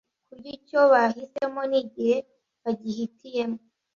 [0.27, 2.17] kurya icyo bahisemo nigihe
[2.63, 3.59] bagihitiyemo